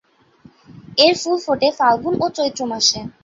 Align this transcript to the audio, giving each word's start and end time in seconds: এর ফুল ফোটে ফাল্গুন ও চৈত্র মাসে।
এর 0.97 1.13
ফুল 1.21 1.37
ফোটে 1.45 1.69
ফাল্গুন 1.77 2.13
ও 2.23 2.25
চৈত্র 2.37 2.61
মাসে। 2.71 2.99